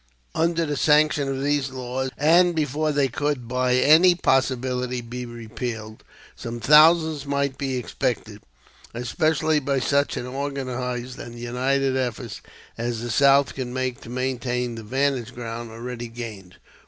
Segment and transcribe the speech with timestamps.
[0.33, 6.01] Under the sanction of these laws, and before they could by any possibility be repealed,
[6.35, 8.41] some thousands might be expected,
[8.95, 12.41] especially by such an organized and united effort
[12.79, 16.55] as the South could make to maintain the vantage ground already gained.